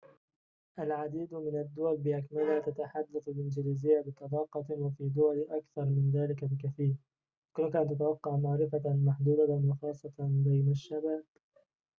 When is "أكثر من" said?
5.49-6.11